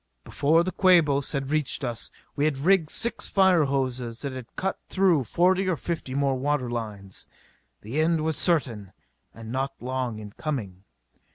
[0.23, 4.79] Before the Quabos had reached us we had rigged six fire hoses and had cut
[4.89, 7.27] through forty or fifty more water lines.
[7.81, 8.93] The end was certain
[9.31, 10.85] and not long in coming.